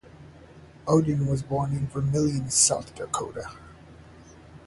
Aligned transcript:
Oden 0.87 1.27
was 1.27 1.43
born 1.43 1.73
in 1.73 1.85
Vermillion, 1.85 2.49
South 2.49 2.95
Dakota. 2.95 3.51